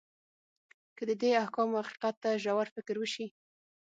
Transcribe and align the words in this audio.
که 0.97 1.03
د 1.09 1.11
دې 1.21 1.31
احکامو 1.43 1.81
حقیقت 1.87 2.15
ته 2.23 2.29
ژور 2.43 2.67
فکر 2.75 2.95
وشي. 2.99 3.27